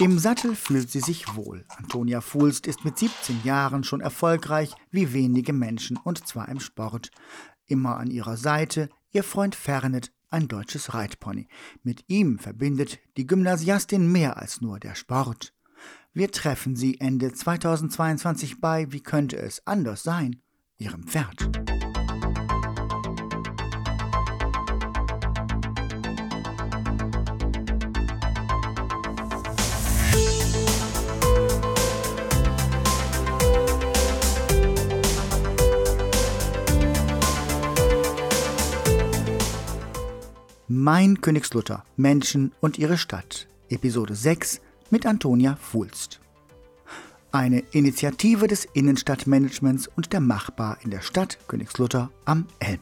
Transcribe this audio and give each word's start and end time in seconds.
Im 0.00 0.18
Sattel 0.18 0.56
fühlt 0.56 0.90
sie 0.90 1.00
sich 1.00 1.36
wohl. 1.36 1.64
Antonia 1.68 2.20
Fulst 2.20 2.66
ist 2.66 2.84
mit 2.84 2.98
17 2.98 3.42
Jahren 3.44 3.84
schon 3.84 4.00
erfolgreich 4.00 4.74
wie 4.90 5.12
wenige 5.12 5.52
Menschen 5.52 5.96
und 5.96 6.26
zwar 6.26 6.48
im 6.48 6.58
Sport. 6.58 7.10
Immer 7.66 7.96
an 7.98 8.10
ihrer 8.10 8.36
Seite 8.36 8.90
ihr 9.12 9.22
Freund 9.22 9.54
Fernet, 9.54 10.12
ein 10.30 10.48
deutsches 10.48 10.94
Reitpony. 10.94 11.46
Mit 11.84 12.04
ihm 12.08 12.40
verbindet 12.40 12.98
die 13.16 13.26
Gymnasiastin 13.26 14.10
mehr 14.10 14.36
als 14.36 14.60
nur 14.60 14.80
der 14.80 14.96
Sport. 14.96 15.54
Wir 16.12 16.30
treffen 16.30 16.74
sie 16.74 17.00
Ende 17.00 17.32
2022 17.32 18.60
bei 18.60 18.90
Wie 18.90 19.02
könnte 19.02 19.36
es 19.36 19.64
anders 19.66 20.02
sein? 20.02 20.40
ihrem 20.76 21.04
Pferd. 21.04 21.83
Mein 40.86 41.22
Königslutter, 41.22 41.82
Menschen 41.96 42.52
und 42.60 42.78
ihre 42.78 42.98
Stadt, 42.98 43.48
Episode 43.70 44.14
6 44.14 44.60
mit 44.90 45.06
Antonia 45.06 45.56
Fulst. 45.56 46.20
Eine 47.32 47.60
Initiative 47.70 48.48
des 48.48 48.66
Innenstadtmanagements 48.66 49.88
und 49.96 50.12
der 50.12 50.20
Machbar 50.20 50.76
in 50.84 50.90
der 50.90 51.00
Stadt 51.00 51.38
Königslutter 51.48 52.10
am 52.26 52.48
Elm. 52.58 52.80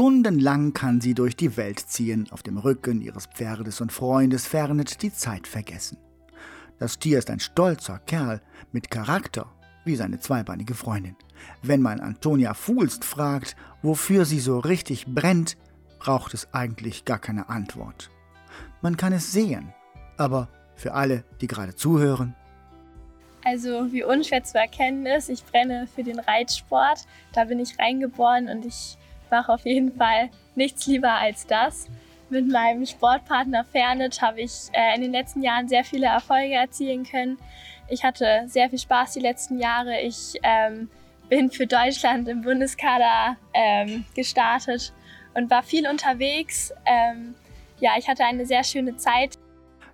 Stundenlang 0.00 0.72
kann 0.72 1.02
sie 1.02 1.12
durch 1.12 1.36
die 1.36 1.58
Welt 1.58 1.78
ziehen, 1.78 2.26
auf 2.30 2.42
dem 2.42 2.56
Rücken 2.56 3.02
ihres 3.02 3.26
Pferdes 3.26 3.82
und 3.82 3.92
Freundes 3.92 4.46
Fernet 4.46 5.02
die 5.02 5.12
Zeit 5.12 5.46
vergessen. 5.46 5.98
Das 6.78 6.98
Tier 6.98 7.18
ist 7.18 7.28
ein 7.28 7.38
stolzer 7.38 7.98
Kerl 8.06 8.40
mit 8.72 8.90
Charakter, 8.90 9.52
wie 9.84 9.96
seine 9.96 10.18
zweibeinige 10.18 10.72
Freundin. 10.72 11.16
Wenn 11.60 11.82
man 11.82 12.00
Antonia 12.00 12.54
Fuhlst 12.54 13.04
fragt, 13.04 13.56
wofür 13.82 14.24
sie 14.24 14.40
so 14.40 14.58
richtig 14.58 15.04
brennt, 15.06 15.58
braucht 15.98 16.32
es 16.32 16.48
eigentlich 16.54 17.04
gar 17.04 17.18
keine 17.18 17.50
Antwort. 17.50 18.10
Man 18.80 18.96
kann 18.96 19.12
es 19.12 19.32
sehen, 19.32 19.74
aber 20.16 20.48
für 20.76 20.94
alle, 20.94 21.24
die 21.42 21.46
gerade 21.46 21.74
zuhören, 21.74 22.34
also 23.42 23.90
wie 23.90 24.04
unschwer 24.04 24.44
zu 24.44 24.58
erkennen 24.58 25.06
ist, 25.06 25.30
ich 25.30 25.42
brenne 25.44 25.86
für 25.86 26.02
den 26.02 26.18
Reitsport. 26.18 27.06
Da 27.32 27.44
bin 27.44 27.58
ich 27.58 27.78
reingeboren 27.78 28.48
und 28.48 28.66
ich 28.66 28.98
mache 29.30 29.52
auf 29.52 29.64
jeden 29.64 29.96
Fall 29.96 30.30
nichts 30.54 30.86
lieber 30.86 31.12
als 31.12 31.46
das. 31.46 31.88
Mit 32.28 32.48
meinem 32.48 32.86
Sportpartner 32.86 33.64
Fernet 33.64 34.22
habe 34.22 34.40
ich 34.40 34.52
äh, 34.72 34.94
in 34.94 35.02
den 35.02 35.12
letzten 35.12 35.42
Jahren 35.42 35.68
sehr 35.68 35.84
viele 35.84 36.06
Erfolge 36.06 36.54
erzielen 36.54 37.04
können. 37.04 37.38
Ich 37.88 38.04
hatte 38.04 38.44
sehr 38.46 38.70
viel 38.70 38.78
Spaß 38.78 39.14
die 39.14 39.20
letzten 39.20 39.58
Jahre. 39.58 40.00
Ich 40.00 40.34
ähm, 40.42 40.88
bin 41.28 41.50
für 41.50 41.66
Deutschland 41.66 42.28
im 42.28 42.42
Bundeskader 42.42 43.36
ähm, 43.52 44.04
gestartet 44.14 44.92
und 45.34 45.50
war 45.50 45.62
viel 45.62 45.88
unterwegs. 45.88 46.72
Ähm, 46.86 47.34
ja, 47.80 47.92
ich 47.98 48.08
hatte 48.08 48.24
eine 48.24 48.46
sehr 48.46 48.62
schöne 48.62 48.96
Zeit. 48.96 49.38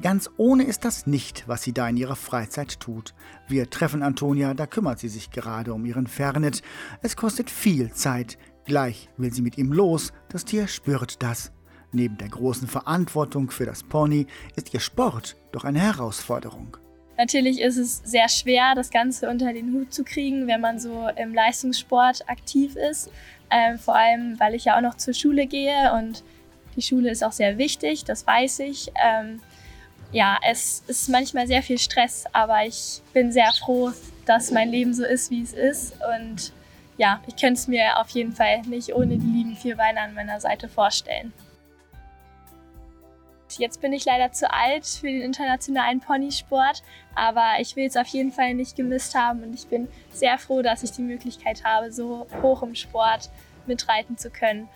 Ganz 0.00 0.30
ohne 0.36 0.62
ist 0.62 0.84
das 0.84 1.06
nicht, 1.06 1.48
was 1.48 1.62
sie 1.62 1.72
da 1.72 1.88
in 1.88 1.96
ihrer 1.96 2.14
Freizeit 2.14 2.78
tut. 2.78 3.14
Wir 3.48 3.68
treffen 3.68 4.02
Antonia, 4.02 4.54
da 4.54 4.66
kümmert 4.66 5.00
sie 5.00 5.08
sich 5.08 5.30
gerade 5.30 5.74
um 5.74 5.84
ihren 5.84 6.06
Fernet. 6.06 6.62
Es 7.02 7.16
kostet 7.16 7.50
viel 7.50 7.92
Zeit, 7.92 8.38
Gleich 8.68 9.08
will 9.16 9.32
sie 9.32 9.40
mit 9.40 9.56
ihm 9.56 9.72
los, 9.72 10.12
das 10.28 10.44
Tier 10.44 10.68
spürt 10.68 11.22
das. 11.22 11.52
Neben 11.90 12.18
der 12.18 12.28
großen 12.28 12.68
Verantwortung 12.68 13.50
für 13.50 13.64
das 13.64 13.82
Pony 13.82 14.26
ist 14.56 14.74
ihr 14.74 14.80
Sport 14.80 15.36
doch 15.52 15.64
eine 15.64 15.80
Herausforderung. 15.80 16.76
Natürlich 17.16 17.62
ist 17.62 17.78
es 17.78 18.02
sehr 18.04 18.28
schwer, 18.28 18.74
das 18.74 18.90
Ganze 18.90 19.30
unter 19.30 19.54
den 19.54 19.72
Hut 19.72 19.94
zu 19.94 20.04
kriegen, 20.04 20.46
wenn 20.48 20.60
man 20.60 20.78
so 20.78 21.08
im 21.16 21.32
Leistungssport 21.32 22.28
aktiv 22.28 22.76
ist. 22.76 23.10
Ähm, 23.50 23.78
vor 23.78 23.96
allem, 23.96 24.38
weil 24.38 24.54
ich 24.54 24.66
ja 24.66 24.76
auch 24.76 24.82
noch 24.82 24.98
zur 24.98 25.14
Schule 25.14 25.46
gehe 25.46 25.94
und 25.94 26.22
die 26.76 26.82
Schule 26.82 27.10
ist 27.10 27.24
auch 27.24 27.32
sehr 27.32 27.56
wichtig, 27.56 28.04
das 28.04 28.26
weiß 28.26 28.58
ich. 28.58 28.92
Ähm, 29.02 29.40
ja, 30.12 30.36
es 30.46 30.82
ist 30.86 31.08
manchmal 31.08 31.46
sehr 31.46 31.62
viel 31.62 31.78
Stress, 31.78 32.26
aber 32.34 32.66
ich 32.66 33.00
bin 33.14 33.32
sehr 33.32 33.50
froh, 33.52 33.92
dass 34.26 34.50
mein 34.50 34.68
Leben 34.68 34.92
so 34.92 35.06
ist, 35.06 35.30
wie 35.30 35.40
es 35.40 35.54
ist 35.54 35.94
und 36.14 36.52
ja, 36.98 37.22
ich 37.26 37.36
könnte 37.36 37.54
es 37.54 37.68
mir 37.68 37.98
auf 37.98 38.10
jeden 38.10 38.32
Fall 38.32 38.60
nicht 38.62 38.92
ohne 38.92 39.16
die 39.16 39.26
lieben 39.26 39.56
vier 39.56 39.76
Beine 39.76 40.00
an 40.00 40.14
meiner 40.14 40.40
Seite 40.40 40.68
vorstellen. 40.68 41.32
Jetzt 43.56 43.80
bin 43.80 43.94
ich 43.94 44.04
leider 44.04 44.30
zu 44.32 44.52
alt 44.52 44.84
für 44.84 45.06
den 45.06 45.22
internationalen 45.22 46.00
Ponysport, 46.00 46.82
aber 47.14 47.54
ich 47.60 47.76
will 47.76 47.86
es 47.86 47.96
auf 47.96 48.08
jeden 48.08 48.30
Fall 48.30 48.52
nicht 48.54 48.76
gemisst 48.76 49.14
haben 49.14 49.42
und 49.42 49.54
ich 49.54 49.68
bin 49.68 49.88
sehr 50.12 50.38
froh, 50.38 50.60
dass 50.60 50.82
ich 50.82 50.90
die 50.90 51.02
Möglichkeit 51.02 51.64
habe, 51.64 51.90
so 51.90 52.26
hoch 52.42 52.62
im 52.62 52.74
Sport 52.74 53.30
mitreiten 53.66 54.18
zu 54.18 54.28
können. 54.28 54.68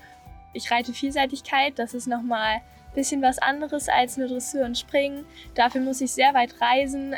Ich 0.54 0.70
reite 0.70 0.94
Vielseitigkeit, 0.94 1.78
das 1.78 1.92
ist 1.92 2.06
nochmal 2.06 2.56
ein 2.56 2.94
bisschen 2.94 3.20
was 3.20 3.38
anderes 3.38 3.88
als 3.88 4.16
nur 4.16 4.28
Dressur 4.28 4.64
und 4.64 4.78
Springen. 4.78 5.26
Dafür 5.54 5.82
muss 5.82 6.00
ich 6.00 6.12
sehr 6.12 6.32
weit 6.32 6.54
reisen. 6.60 7.16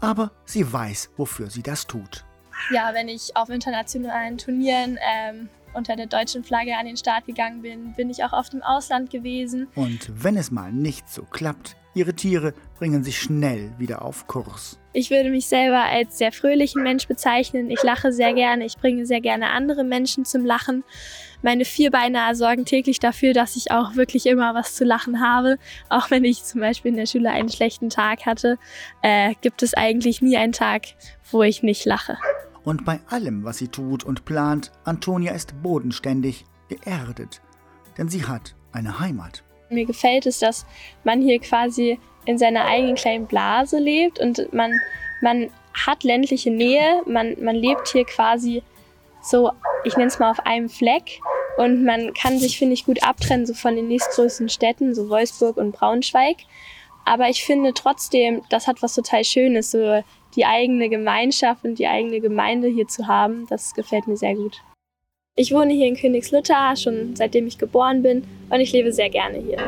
Aber 0.00 0.30
sie 0.46 0.72
weiß, 0.72 1.10
wofür 1.16 1.50
sie 1.50 1.62
das 1.62 1.86
tut 1.86 2.24
ja, 2.70 2.92
wenn 2.94 3.08
ich 3.08 3.36
auf 3.36 3.48
internationalen 3.48 4.38
Turnieren 4.38 4.98
ähm, 5.02 5.48
unter 5.74 5.96
der 5.96 6.06
deutschen 6.06 6.44
Flagge 6.44 6.76
an 6.76 6.86
den 6.86 6.96
Start 6.96 7.26
gegangen 7.26 7.62
bin, 7.62 7.92
bin 7.94 8.10
ich 8.10 8.24
auch 8.24 8.32
oft 8.32 8.54
im 8.54 8.62
Ausland 8.62 9.10
gewesen. 9.10 9.68
Und 9.74 10.10
wenn 10.22 10.36
es 10.36 10.50
mal 10.50 10.72
nicht 10.72 11.08
so 11.08 11.22
klappt, 11.24 11.76
ihre 11.94 12.14
Tiere 12.14 12.54
bringen 12.78 13.04
sich 13.04 13.18
schnell 13.18 13.72
wieder 13.78 14.02
auf 14.02 14.26
Kurs. 14.26 14.78
Ich 14.92 15.10
würde 15.10 15.30
mich 15.30 15.46
selber 15.46 15.82
als 15.82 16.18
sehr 16.18 16.32
fröhlichen 16.32 16.82
Mensch 16.82 17.08
bezeichnen. 17.08 17.70
Ich 17.70 17.82
lache 17.82 18.12
sehr 18.12 18.32
gerne, 18.32 18.64
ich 18.64 18.76
bringe 18.76 19.06
sehr 19.06 19.20
gerne 19.20 19.50
andere 19.50 19.84
Menschen 19.84 20.24
zum 20.24 20.44
Lachen. 20.44 20.84
Meine 21.42 21.64
Vierbeiner 21.64 22.34
sorgen 22.34 22.64
täglich 22.64 23.00
dafür, 23.00 23.32
dass 23.32 23.56
ich 23.56 23.70
auch 23.70 23.96
wirklich 23.96 24.26
immer 24.26 24.54
was 24.54 24.74
zu 24.76 24.84
lachen 24.84 25.20
habe. 25.20 25.58
Auch 25.88 26.10
wenn 26.10 26.24
ich 26.24 26.44
zum 26.44 26.60
Beispiel 26.60 26.92
in 26.92 26.96
der 26.96 27.06
Schule 27.06 27.30
einen 27.30 27.50
schlechten 27.50 27.90
Tag 27.90 28.24
hatte, 28.24 28.58
äh, 29.02 29.34
gibt 29.40 29.62
es 29.62 29.74
eigentlich 29.74 30.22
nie 30.22 30.36
einen 30.36 30.52
Tag, 30.52 30.82
wo 31.30 31.42
ich 31.42 31.62
nicht 31.62 31.84
lache. 31.84 32.16
Und 32.64 32.84
bei 32.84 33.00
allem, 33.08 33.44
was 33.44 33.58
sie 33.58 33.68
tut 33.68 34.04
und 34.04 34.24
plant, 34.24 34.72
Antonia 34.84 35.32
ist 35.32 35.62
bodenständig, 35.62 36.44
geerdet. 36.68 37.42
Denn 37.98 38.08
sie 38.08 38.24
hat 38.24 38.54
eine 38.72 38.98
Heimat. 39.00 39.44
Mir 39.70 39.84
gefällt 39.84 40.26
es, 40.26 40.38
dass 40.38 40.66
man 41.04 41.20
hier 41.20 41.38
quasi 41.40 41.98
in 42.24 42.38
seiner 42.38 42.64
eigenen 42.64 42.94
kleinen 42.94 43.26
Blase 43.26 43.78
lebt 43.78 44.18
und 44.18 44.52
man, 44.52 44.72
man 45.20 45.50
hat 45.74 46.04
ländliche 46.04 46.50
Nähe, 46.50 47.02
man, 47.06 47.36
man 47.42 47.56
lebt 47.56 47.88
hier 47.88 48.04
quasi 48.04 48.62
so, 49.22 49.50
ich 49.84 49.96
nenne 49.96 50.08
es 50.08 50.18
mal 50.18 50.30
auf 50.30 50.40
einem 50.46 50.68
Fleck 50.68 51.20
und 51.56 51.84
man 51.84 52.12
kann 52.14 52.38
sich, 52.38 52.58
finde 52.58 52.74
ich, 52.74 52.84
gut 52.84 53.02
abtrennen 53.02 53.46
so 53.46 53.54
von 53.54 53.76
den 53.76 53.88
nächstgrößten 53.88 54.48
Städten, 54.48 54.94
so 54.94 55.08
Wolfsburg 55.08 55.56
und 55.56 55.72
Braunschweig. 55.72 56.38
Aber 57.04 57.28
ich 57.28 57.44
finde 57.44 57.74
trotzdem, 57.74 58.42
das 58.48 58.66
hat 58.66 58.82
was 58.82 58.94
total 58.94 59.24
Schönes, 59.24 59.70
so 59.70 60.02
die 60.36 60.44
eigene 60.44 60.88
Gemeinschaft 60.88 61.64
und 61.64 61.78
die 61.78 61.86
eigene 61.86 62.20
Gemeinde 62.20 62.68
hier 62.68 62.88
zu 62.88 63.06
haben, 63.06 63.46
das 63.48 63.74
gefällt 63.74 64.06
mir 64.06 64.16
sehr 64.16 64.34
gut. 64.34 64.60
Ich 65.36 65.52
wohne 65.52 65.72
hier 65.72 65.88
in 65.88 65.96
Königslutter 65.96 66.76
schon 66.76 67.16
seitdem 67.16 67.46
ich 67.46 67.58
geboren 67.58 68.02
bin 68.02 68.24
und 68.50 68.60
ich 68.60 68.72
lebe 68.72 68.92
sehr 68.92 69.10
gerne 69.10 69.38
hier. 69.38 69.58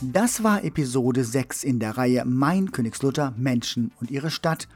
Das 0.00 0.42
war 0.42 0.64
Episode 0.64 1.24
6 1.24 1.64
in 1.64 1.78
der 1.78 1.98
Reihe 1.98 2.24
Mein 2.24 2.70
Königslutter 2.70 3.34
Menschen 3.36 3.92
und 4.00 4.10
ihre 4.10 4.30
Stadt 4.30 4.68